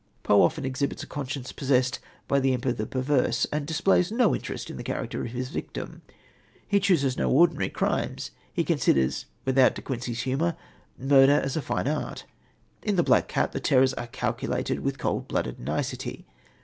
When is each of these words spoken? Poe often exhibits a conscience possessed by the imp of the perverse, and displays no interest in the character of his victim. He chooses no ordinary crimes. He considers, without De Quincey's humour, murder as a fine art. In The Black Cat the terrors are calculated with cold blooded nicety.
Poe 0.23 0.41
often 0.41 0.65
exhibits 0.65 1.03
a 1.03 1.05
conscience 1.05 1.51
possessed 1.51 1.99
by 2.27 2.39
the 2.39 2.53
imp 2.55 2.65
of 2.65 2.77
the 2.77 2.87
perverse, 2.87 3.45
and 3.53 3.67
displays 3.67 4.11
no 4.11 4.33
interest 4.33 4.71
in 4.71 4.77
the 4.77 4.83
character 4.83 5.21
of 5.23 5.31
his 5.31 5.51
victim. 5.51 6.01
He 6.67 6.79
chooses 6.79 7.17
no 7.17 7.29
ordinary 7.29 7.69
crimes. 7.69 8.31
He 8.51 8.63
considers, 8.63 9.27
without 9.45 9.75
De 9.75 9.83
Quincey's 9.83 10.21
humour, 10.21 10.55
murder 10.97 11.39
as 11.39 11.55
a 11.55 11.61
fine 11.61 11.87
art. 11.87 12.25
In 12.81 12.95
The 12.95 13.03
Black 13.03 13.27
Cat 13.27 13.51
the 13.51 13.59
terrors 13.59 13.93
are 13.93 14.07
calculated 14.07 14.79
with 14.79 14.97
cold 14.97 15.27
blooded 15.27 15.59
nicety. 15.59 16.25